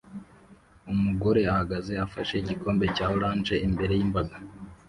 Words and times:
Umugore 0.93 1.41
ahagaze 1.51 1.93
afashe 2.05 2.33
igikombe 2.37 2.85
cya 2.95 3.05
orange 3.15 3.55
imbere 3.67 3.93
yimbaga 3.99 4.35